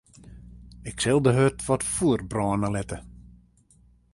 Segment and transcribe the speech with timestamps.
[0.91, 2.97] Ik sil de hurd wat fûler brâne litte.